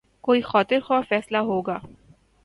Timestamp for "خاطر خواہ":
0.41-1.01